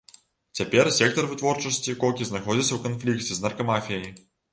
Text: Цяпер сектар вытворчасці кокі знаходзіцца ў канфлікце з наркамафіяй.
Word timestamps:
Цяпер 0.59 0.87
сектар 0.95 1.27
вытворчасці 1.33 1.95
кокі 2.03 2.27
знаходзіцца 2.29 2.65
ў 2.75 2.79
канфлікце 2.87 3.37
з 3.41 3.45
наркамафіяй. 3.45 4.09